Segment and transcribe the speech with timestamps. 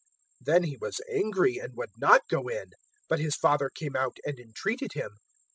[0.39, 2.71] 015:028 "Then he was angry and would not go in.
[3.07, 5.11] But his father came out and entreated him.